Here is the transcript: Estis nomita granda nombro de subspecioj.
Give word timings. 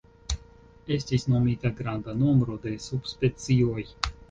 Estis 0.95 1.25
nomita 1.33 1.71
granda 1.81 2.17
nombro 2.23 2.59
de 2.65 2.75
subspecioj. 2.89 3.89